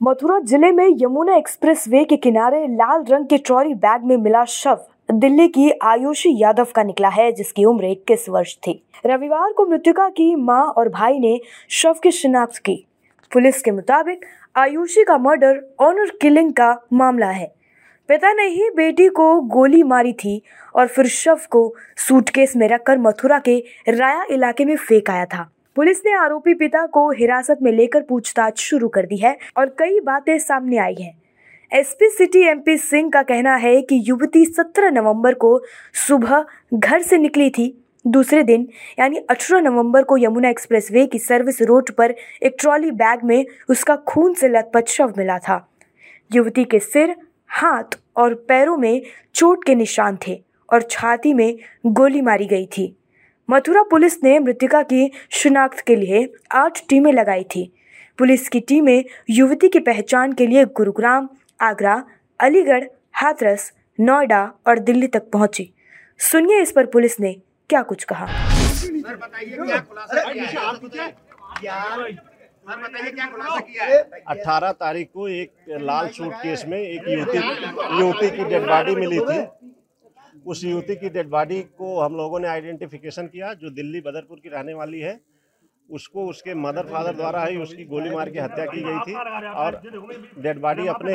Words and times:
मथुरा 0.00 0.38
ज़िले 0.40 0.70
में 0.72 0.88
Yamuna 0.98 1.36
express 1.36 1.84
way 1.88 2.04
के 2.04 2.16
किनारे 2.16 2.66
लाल 2.66 3.04
रंग 3.04 3.26
के 3.26 3.38
ट्रॉली 3.38 3.74
बैग 3.74 4.04
में 4.04 4.16
मिला 4.16 4.44
शव। 4.44 4.84
दिल्ली 5.12 5.46
की 5.48 5.70
आयुषी 5.82 6.30
यादव 6.42 6.66
का 6.74 6.82
निकला 6.82 7.08
है, 7.08 7.30
जिसकी 7.32 7.64
उम्र 7.64 7.84
इक्कीस 7.84 8.28
वर्ष 8.28 8.54
थी। 8.56 8.82
रविवार 9.06 9.52
को 9.52 9.66
मृतिका 9.66 10.08
की 10.08 10.34
माँ 10.34 10.62
और 10.68 10.88
भाई 10.88 11.18
ने 11.18 11.40
शव 11.70 11.94
की 12.02 12.10
शिनाख्त 12.10 12.58
की। 12.58 12.76
पुलिस 13.32 13.62
के 13.62 13.70
मुताबिक 13.70 14.24
आयुषी 14.56 15.04
का 15.04 15.18
मर्डर 15.18 15.60
ऑनर 15.80 16.16
किलिंग 16.22 16.52
का 16.52 16.72
मामला 16.92 17.30
है। 17.30 17.52
पिता 18.08 18.32
ने 18.32 18.48
ही 18.48 18.70
बेटी 18.70 19.08
को 19.08 19.34
गोली 19.50 19.82
मारी 19.82 20.12
थी 20.14 20.40
और 20.74 20.86
फिर 20.86 21.06
शव 21.08 21.40
को 21.50 21.72
सूटकेस 21.98 22.56
में 22.56 22.68
रखकर 22.68 22.98
मथुरा 22.98 23.38
के 23.38 23.62
राया 23.88 24.24
इलाके 24.30 24.64
में 24.64 24.76
फेंक 24.76 25.10
आया 25.10 25.24
था। 25.24 25.50
पुलिस 25.78 25.98
ने 26.06 26.12
आरोपी 26.12 26.54
पिता 26.54 26.86
को 26.86 27.10
हिरासत 27.10 27.58
में 27.62 27.72
लेकर 27.72 28.02
पूछताछ 28.02 28.58
शुरू 28.58 28.88
कर 28.88 29.06
दी 29.06 29.16
है 29.16 29.38
और 29.56 29.66
कई 29.66 30.00
बातें 30.00 30.38
सामने 30.38 30.78
आई 30.78 30.94
हैं। 30.94 31.22
एसपी, 31.72 32.08
सिटी 32.08 32.42
एमपी 32.42 32.76
सिंह 32.76 33.10
का 33.10 33.22
कहना 33.22 33.54
है 33.54 33.82
कि 33.82 34.02
युवती 34.04 34.44
17 34.44 34.90
नवंबर 34.90 35.34
को 35.34 35.62
सुबह 36.08 36.44
घर 36.74 37.02
से 37.02 37.18
निकली 37.18 37.50
थी। 37.50 37.84
दूसरे 38.06 38.42
दिन, 38.42 38.68
यानी 38.98 39.16
18 39.16 39.60
नवंबर 39.60 40.02
को 40.02 40.16
यमुना 40.16 40.48
एक्सप्रेस 40.48 40.92
वे 40.92 41.06
की 41.06 41.18
सर्विस 41.18 41.62
रोड 41.62 41.90
पर 41.90 42.14
एक 42.42 42.56
ट्रॉली 42.60 42.90
बैग 42.90 43.20
में 43.24 43.46
उसका 43.70 43.96
खून 43.96 44.34
से 44.34 44.48
लथपथ 44.48 44.88
शव 44.88 45.14
मिला 45.18 45.38
था। 45.38 45.70
युवती 46.34 46.64
के 46.64 46.78
सिर, 46.78 47.16
हाथ 47.48 47.98
और 48.16 48.34
पैरों 48.34 48.76
में 48.76 49.02
चोट 49.34 49.64
के 49.64 49.74
निशान 49.74 50.18
थे 50.28 50.42
और 50.72 50.82
छाती 50.82 51.34
में 51.34 51.58
गोली 51.86 52.20
मारी 52.20 52.46
गई 52.46 52.66
थी। 52.66 52.97
मथुरा 53.48 53.82
पुलिस 53.82 54.22
ने 54.24 54.38
मृतिका 54.38 54.82
की 54.82 55.10
शिनाख्त 55.32 55.80
के 55.80 55.94
लिए 55.96 56.28
आठ 56.52 56.80
टीमें 56.88 57.12
लगाई 57.12 57.44
थी। 57.44 57.72
पुलिस 58.18 58.48
की 58.48 58.60
टीमें 58.60 59.04
युवती 59.30 59.68
की 59.68 59.78
पहचान 59.80 60.32
के 60.32 60.46
लिए 60.46 60.64
गुरुग्राम 60.76 61.28
आगरा 61.60 62.02
अलीगढ़ 62.40 62.84
हाथरस 63.12 63.72
नोएडा 63.98 64.42
और 64.66 64.78
दिल्ली 64.78 65.06
तक 65.06 65.30
पहुँची। 65.32 65.70
सुनिए 66.20 66.60
इस 66.62 66.72
पर 66.72 66.86
पुलिस 66.86 67.18
ने 67.20 67.32
क्या 67.70 67.82
कुछ 67.82 68.04
कहा। 68.04 68.26
अठारह 74.28 74.72
तारीख 74.72 75.08
को 75.14 75.28
एक 75.28 75.50
लाल 75.80 76.08
सूट 76.08 76.32
केस 76.34 76.64
में 76.68 76.78
एक 76.78 77.08
युवती 77.08 77.38
युवती 78.00 78.30
की 78.30 78.44
डेड 78.44 78.66
बॉडी 78.66 78.94
मिली 78.94 79.18
थी। 79.20 79.38
उस 80.48 80.64
युवती 80.64 80.94
की 80.96 81.08
डेड 81.08 81.28
बॉडी 81.30 81.60
को 81.78 81.98
हम 82.00 82.14
लोगों 82.16 82.38
ने 82.40 82.48
आइडेंटिफिकेशन 82.48 83.26
किया 83.26 83.52
जो 83.54 83.70
दिल्ली 83.72 84.00
बदरपुर 84.00 84.38
की 84.38 84.48
रहने 84.48 84.74
वाली 84.74 85.00
है 85.00 85.20
उसको 85.88 86.26
उसके 86.28 86.54
मदर 86.56 86.86
फादर 86.86 87.16
द्वारा 87.16 87.44
ही 87.44 87.56
उसकी 87.56 87.84
गोली 87.84 88.10
मार 88.10 88.30
के 88.30 88.40
हत्या 88.40 88.64
की 88.66 88.82
गई 88.82 88.98
थी 89.02 89.14
और 89.54 89.76
डेड 90.42 90.58
बॉडी 90.60 90.86
अपने 90.86 91.14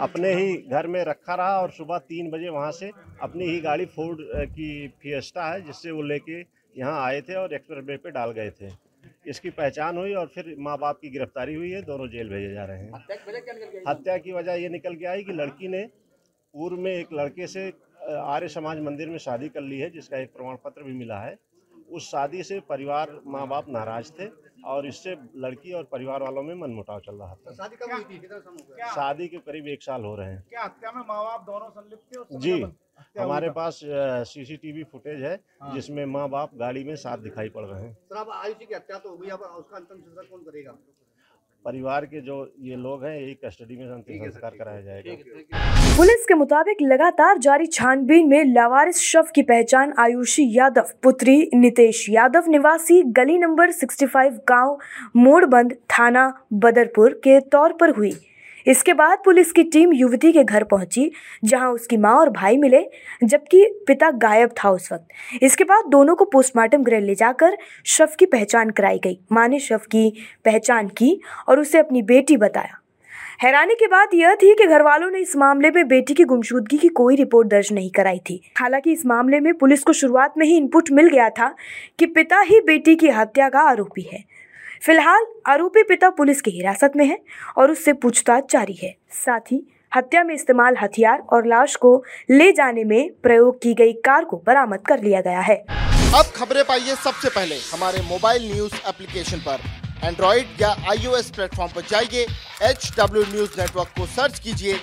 अपने 0.00 0.32
ही 0.34 0.54
घर 0.70 0.86
में 0.86 1.02
रखा 1.04 1.34
रहा 1.34 1.60
और 1.60 1.70
सुबह 1.70 1.98
तीन 2.08 2.30
बजे 2.30 2.48
वहाँ 2.48 2.70
से 2.72 2.90
अपनी 3.22 3.44
ही 3.44 3.60
गाड़ी 3.60 3.86
फोर्ड 3.96 4.20
की 4.50 4.70
फियस्टा 5.02 5.50
है 5.52 5.60
जिससे 5.60 5.90
वो 5.90 6.02
लेके 6.04 6.40
यहाँ 6.78 7.04
आए 7.04 7.20
थे 7.20 7.34
और 7.34 7.54
एक्सप्रेस 7.54 7.84
वे 7.84 7.96
पे 7.96 8.10
डाल 8.10 8.30
गए 8.32 8.50
थे। 8.50 8.70
इसकी 9.26 9.50
पहचान 9.52 9.96
हुई 9.98 10.14
और 10.14 10.26
फिर 10.34 10.54
माँ 10.58 10.76
बाप 10.78 10.98
की 11.02 11.08
गिरफ्तारी 11.10 11.54
हुई 11.54 11.70
है 11.70 11.82
दोनों 11.82 12.08
जेल 12.08 12.28
भेजे 12.28 12.52
जा 12.54 12.64
रहे 12.64 12.78
हैं। 12.78 12.90
हत्या 13.88 14.16
की 14.18 14.32
वजह 14.32 14.52
ये 14.54 14.68
निकल 14.68 14.94
के 14.94 15.06
आई 15.06 15.22
कि 15.24 15.32
लड़की 15.32 15.68
ने 15.68 15.82
पूर्व 16.54 16.80
में 16.80 16.92
एक 16.92 17.12
लड़के 17.12 17.46
से 17.46 17.70
आर्य 18.08 18.48
समाज 18.48 18.78
मंदिर 18.80 19.08
में 19.08 19.18
शादी 19.18 19.48
कर 19.48 19.60
ली 19.60 19.78
है 19.78 19.90
जिसका 19.90 20.18
एक 20.18 20.32
प्रमाण 20.32 20.56
पत्र 20.64 20.82
भी 20.82 20.92
मिला 20.94 21.18
है। 21.20 21.36
उस 21.90 22.10
शादी 22.10 22.42
से 22.42 22.58
परिवार 22.68 23.20
माँ 23.26 23.46
बाप 23.48 23.68
नाराज़ 23.68 24.10
थे 24.12 24.28
और 24.66 24.86
इससे 24.86 25.16
लड़की 25.36 25.72
और 25.72 25.84
परिवार 25.92 26.22
वालों 26.22 26.42
में 26.42 26.54
मनमुटाव 26.54 27.00
चल 27.00 27.14
रहा 27.14 27.34
था। 27.34 27.52
शादी 27.54 27.76
कब 27.76 27.92
हुई 27.92 28.04
थी? 28.04 28.18
कितना 28.18 28.88
शादी 28.94 29.28
के 29.28 29.38
करीब 29.38 29.68
एक 29.68 29.82
साल 29.82 30.04
हो 30.04 30.14
रहे 30.16 30.32
हैं। 30.32 30.44
क्या 30.48 30.62
हत्या 30.62 30.92
में 30.92 31.02
माँ 31.08 31.24
बाप 31.24 31.44
दोनों 31.46 31.70
संलिप्त 31.70 32.32
थे 32.32 32.38
जी 32.38 32.60
हमारे 33.18 33.50
पास 33.50 33.80
सीसीटीवी 34.28 34.84
फुटेज 34.84 35.22
है 35.22 35.34
हाँ। 35.60 35.74
जिसमें 35.74 36.04
माँ 36.06 36.28
बाप 36.28 36.54
गाड़ी 36.54 36.84
में 36.84 36.94
साथ 36.96 37.18
दिखाई 37.18 37.48
पड़ 37.48 37.64
रहे 37.64 37.82
हैं। 37.82 37.92
सर 37.94 38.16
अब 38.16 38.30
आयुषी 38.34 38.66
की 38.66 38.74
हत्या 38.74 38.98
तो 38.98 39.10
हो 39.10 39.16
गई 39.16 39.28
अब 39.28 39.40
उसका 39.40 39.76
अंतिम 39.76 39.98
संस्कार 39.98 40.24
कौन 40.24 40.40
करेगा? 40.42 40.76
परिवार 41.64 42.04
के 42.06 42.20
जो 42.20 42.34
ये 42.62 42.76
लोग 42.76 43.04
हैं 43.04 43.14
यही 43.14 43.34
कस्टडी 43.44 43.76
में 43.76 43.86
अंतिम 43.86 44.24
संस्कार 44.24 44.50
कराया 44.58 44.80
जाएगा। 44.80 45.96
पुलिस 45.96 46.24
के 46.26 46.34
मुताबिक 46.34 46.82
लगातार 46.82 47.38
जारी 47.38 47.66
छानबीन 47.66 48.28
में 48.28 48.44
लावारिस 48.44 49.00
शव 49.02 49.26
की 49.34 49.42
पहचान 49.42 49.92
आयुषी 49.98 50.46
यादव 50.56 50.92
पुत्री 51.02 51.36
नितेश 51.54 52.04
यादव 52.10 52.50
निवासी 52.50 53.02
गली 53.18 53.38
नंबर 53.38 53.72
65 53.72 54.38
गाँव 54.48 54.78
मोड़बंद 55.16 55.76
थाना 55.90 56.32
बदरपुर 56.54 57.20
के 57.24 57.38
तौर 57.48 57.72
पर 57.80 57.90
हुई। 57.90 58.12
इसके 58.68 58.94
बाद 58.94 59.18
पुलिस 59.24 59.52
की 59.52 59.62
टीम 59.62 59.92
युवती 59.92 60.32
के 60.32 60.44
घर 60.44 60.64
पहुँची, 60.64 61.10
जहाँ 61.44 61.72
उसकी 61.72 61.96
माँ 61.96 62.14
और 62.14 62.30
भाई 62.30 62.56
मिले, 62.56 62.84
जबकि 63.24 63.64
पिता 63.86 64.10
गायब 64.10 64.50
था 64.64 64.70
उस 64.70 64.92
वक्त। 64.92 65.42
इसके 65.42 65.64
बाद 65.64 65.84
दोनों 65.88 66.14
को 66.14 66.24
पोस्टमार्टम 66.24 66.82
गृह 66.82 67.00
ले 67.00 67.14
जाकर 67.14 67.56
शव 67.86 68.08
की 68.18 68.26
पहचान 68.26 68.70
कराई 68.70 68.98
गई। 68.98 69.18
माँ 69.32 69.48
ने 69.48 69.58
शव 69.58 69.80
की 69.90 70.12
पहचान 70.44 70.88
की 70.88 71.20
और 71.48 71.60
उसे 71.60 71.78
अपनी 71.78 72.02
बेटी 72.02 72.36
बताया। 72.36 72.78
हैरानी 73.42 73.74
की 73.74 73.86
बात 73.86 74.14
यह 74.14 74.34
थी 74.34 74.54
कि 74.54 74.66
घर 74.66 74.82
वालों 74.82 75.10
ने 75.10 75.18
इस 75.18 75.36
मामले 75.36 75.70
में 75.70 75.88
बेटी 75.88 76.14
की 76.14 76.24
गुमशुदगी 76.24 76.78
की 76.78 76.88
कोई 76.88 77.16
रिपोर्ट 77.16 77.48
दर्ज 77.48 77.68
नहीं 77.72 77.90
कराई 77.90 78.18
थी। 78.18 78.40
हालाँकि 78.58 78.92
इस 78.92 79.06
मामले 79.06 79.40
में 79.40 79.54
पुलिस 79.54 79.82
को 79.82 79.92
शुरुआत 79.92 80.34
में 80.38 80.46
ही 80.46 80.56
इनपुट 80.56 80.90
मिल 80.90 81.08
गया 81.08 81.28
था 81.30 81.54
कि 81.98 82.06
पिता 82.06 82.40
ही 82.40 82.60
बेटी 82.60 82.96
की 82.96 83.08
हत्या 83.08 83.48
का 83.48 83.60
आरोपी 83.60 84.02
है। 84.02 84.24
फ़िलहाल 84.82 85.24
आरोपी 85.46 85.82
पिता 85.82 86.08
पुलिस 86.10 86.40
की 86.40 86.50
हिरासत 86.50 86.92
में 86.96 87.04
है 87.06 87.18
और 87.58 87.70
उससे 87.70 87.92
पूछताछ 87.92 88.52
जारी 88.52 88.74
है। 88.82 88.94
साथ 89.14 89.52
ही 89.52 89.60
हत्या 89.92 90.22
में 90.24 90.34
इस्तेमाल 90.34 90.76
हथियार 90.82 91.18
और 91.32 91.46
लाश 91.46 91.74
को 91.76 91.94
ले 92.30 92.50
जाने 92.52 92.84
में 92.84 93.10
प्रयोग 93.22 93.60
की 93.62 93.72
गई 93.74 93.92
कार 94.04 94.24
को 94.24 94.36
बरामद 94.46 94.80
कर 94.86 95.02
लिया 95.02 95.20
गया 95.20 95.40
है। 95.40 95.56
अब 95.56 96.32
खबरें 96.36 96.62
पाइए 96.64 96.94
सबसे 96.94 97.28
पहले 97.28 97.56
हमारे 97.72 98.02
मोबाइल 98.02 98.50
न्यूज़ 98.52 98.74
एप्लीकेशन 98.88 99.38
पर। 99.38 99.60
एंड्रॉइड 100.04 100.60
या 100.60 100.68
आईओएस 100.90 101.30
प्लेटफॉर्म 101.30 101.72
पर 101.72 101.82
जाइए 101.90 102.26
एच 102.62 102.90
डब्ल्यू 102.98 103.22
न्यूज़ 103.24 103.60
नेटवर्क 103.60 103.88
को 103.98 104.06
सर्च 104.06 104.38
कीजिए, 104.38 104.74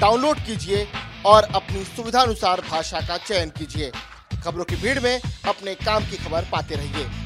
डाउनलोड 0.00 0.36
कीजिए 0.46 0.86
और 1.26 1.48
अपनी 1.54 1.84
सुविधानुसार 1.86 2.60
भाषा 2.70 3.00
का 3.00 3.16
चयन 3.18 3.50
कीजिए। 3.58 3.90
खबरों 4.44 4.64
की 4.64 4.76
भीड़ 4.76 4.98
में 5.00 5.20
अपने 5.48 5.74
काम 5.76 6.04
की 6.04 6.16
खबर 6.16 6.44
पाते 6.52 6.74
रहिए। 6.74 7.19